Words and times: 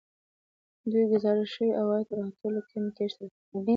دوی 0.91 1.05
ګزارش 1.13 1.49
شوي 1.55 1.71
عواید 1.79 2.07
تر 2.09 2.19
ټولو 2.39 2.59
کمې 2.69 2.89
کچې 2.97 3.15
ته 3.17 3.25
رسولي 3.27 3.69